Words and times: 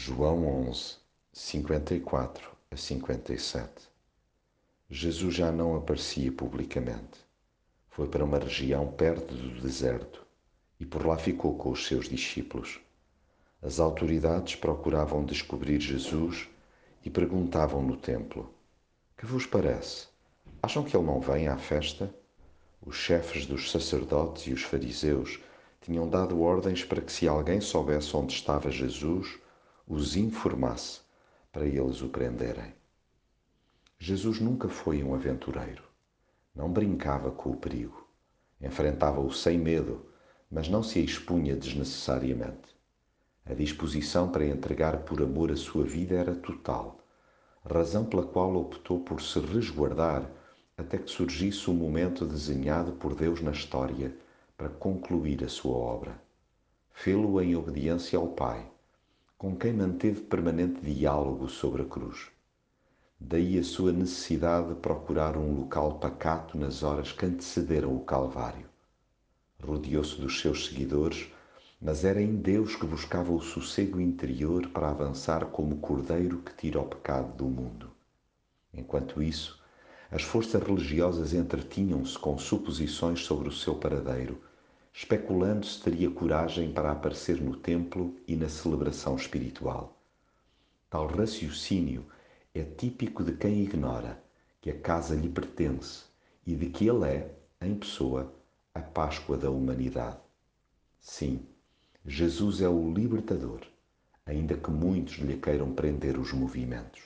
João 0.00 0.46
11, 0.68 0.94
54 1.32 2.52
a 2.70 2.76
57 2.76 3.88
Jesus 4.88 5.34
já 5.34 5.50
não 5.50 5.74
aparecia 5.74 6.30
publicamente. 6.30 7.18
Foi 7.88 8.06
para 8.06 8.24
uma 8.24 8.38
região 8.38 8.92
perto 8.92 9.34
do 9.34 9.60
deserto 9.60 10.24
e 10.78 10.86
por 10.86 11.04
lá 11.04 11.18
ficou 11.18 11.58
com 11.58 11.72
os 11.72 11.84
seus 11.84 12.08
discípulos. 12.08 12.78
As 13.60 13.80
autoridades 13.80 14.54
procuravam 14.54 15.24
descobrir 15.24 15.80
Jesus 15.80 16.48
e 17.04 17.10
perguntavam 17.10 17.82
no 17.82 17.96
templo: 17.96 18.54
Que 19.16 19.26
vos 19.26 19.46
parece? 19.46 20.06
Acham 20.62 20.84
que 20.84 20.96
ele 20.96 21.06
não 21.06 21.20
vem 21.20 21.48
à 21.48 21.58
festa? 21.58 22.14
Os 22.86 22.94
chefes 22.94 23.46
dos 23.46 23.68
sacerdotes 23.68 24.46
e 24.46 24.52
os 24.52 24.62
fariseus 24.62 25.40
tinham 25.80 26.08
dado 26.08 26.40
ordens 26.40 26.84
para 26.84 27.00
que, 27.00 27.10
se 27.10 27.26
alguém 27.26 27.60
soubesse 27.60 28.16
onde 28.16 28.32
estava 28.32 28.70
Jesus, 28.70 29.40
os 29.90 30.16
informasse 30.16 31.00
para 31.50 31.64
eles 31.64 32.02
o 32.02 32.10
prenderem. 32.10 32.74
Jesus 33.98 34.38
nunca 34.38 34.68
foi 34.68 35.02
um 35.02 35.14
aventureiro. 35.14 35.82
Não 36.54 36.70
brincava 36.70 37.30
com 37.30 37.52
o 37.52 37.56
perigo. 37.56 38.06
Enfrentava-o 38.60 39.32
sem 39.32 39.56
medo, 39.56 40.04
mas 40.50 40.68
não 40.68 40.82
se 40.82 41.02
expunha 41.02 41.56
desnecessariamente. 41.56 42.76
A 43.46 43.54
disposição 43.54 44.30
para 44.30 44.44
entregar 44.44 44.98
por 45.04 45.22
amor 45.22 45.50
a 45.50 45.56
sua 45.56 45.84
vida 45.84 46.16
era 46.16 46.34
total, 46.34 47.00
razão 47.64 48.04
pela 48.04 48.26
qual 48.26 48.54
optou 48.56 49.00
por 49.00 49.22
se 49.22 49.40
resguardar 49.40 50.30
até 50.76 50.98
que 50.98 51.10
surgisse 51.10 51.70
o 51.70 51.74
momento 51.74 52.26
desenhado 52.26 52.92
por 52.92 53.14
Deus 53.14 53.40
na 53.40 53.52
história 53.52 54.14
para 54.54 54.68
concluir 54.68 55.42
a 55.42 55.48
sua 55.48 55.78
obra. 55.78 56.20
Fê-lo 56.90 57.40
em 57.40 57.56
obediência 57.56 58.18
ao 58.18 58.28
Pai 58.28 58.70
com 59.38 59.54
quem 59.54 59.72
manteve 59.72 60.22
permanente 60.22 60.80
diálogo 60.80 61.48
sobre 61.48 61.82
a 61.82 61.84
cruz. 61.84 62.26
Daí 63.20 63.56
a 63.56 63.62
sua 63.62 63.92
necessidade 63.92 64.70
de 64.70 64.74
procurar 64.74 65.36
um 65.36 65.60
local 65.60 66.00
pacato 66.00 66.58
nas 66.58 66.82
horas 66.82 67.12
que 67.12 67.24
antecederam 67.24 67.94
o 67.94 68.00
Calvário. 68.00 68.66
Rodeou-se 69.62 70.20
dos 70.20 70.40
seus 70.40 70.66
seguidores, 70.66 71.28
mas 71.80 72.04
era 72.04 72.20
em 72.20 72.34
Deus 72.34 72.74
que 72.74 72.84
buscava 72.84 73.32
o 73.32 73.40
sossego 73.40 74.00
interior 74.00 74.66
para 74.70 74.90
avançar 74.90 75.46
como 75.46 75.78
cordeiro 75.78 76.38
que 76.38 76.56
tira 76.56 76.80
o 76.80 76.88
pecado 76.88 77.36
do 77.36 77.44
mundo. 77.44 77.92
Enquanto 78.74 79.22
isso, 79.22 79.62
as 80.10 80.22
forças 80.22 80.60
religiosas 80.60 81.32
entretinham-se 81.32 82.18
com 82.18 82.36
suposições 82.38 83.20
sobre 83.20 83.48
o 83.48 83.52
seu 83.52 83.76
paradeiro 83.76 84.47
especulando 85.00 85.64
se 85.64 85.80
teria 85.80 86.10
coragem 86.10 86.72
para 86.72 86.90
aparecer 86.90 87.40
no 87.40 87.54
templo 87.54 88.16
e 88.26 88.34
na 88.34 88.48
celebração 88.48 89.14
espiritual. 89.14 89.96
Tal 90.90 91.06
raciocínio 91.06 92.04
é 92.52 92.64
típico 92.64 93.22
de 93.22 93.30
quem 93.34 93.62
ignora 93.62 94.20
que 94.60 94.68
a 94.68 94.76
casa 94.76 95.14
lhe 95.14 95.28
pertence 95.28 96.02
e 96.44 96.56
de 96.56 96.68
que 96.68 96.88
ele 96.88 97.06
é, 97.06 97.32
em 97.60 97.76
pessoa, 97.76 98.34
a 98.74 98.80
Páscoa 98.80 99.36
da 99.36 99.48
humanidade. 99.48 100.18
Sim, 100.98 101.46
Jesus 102.04 102.60
é 102.60 102.68
o 102.68 102.92
libertador, 102.92 103.60
ainda 104.26 104.56
que 104.56 104.70
muitos 104.72 105.18
lhe 105.18 105.36
queiram 105.36 105.72
prender 105.76 106.18
os 106.18 106.32
movimentos. 106.32 107.02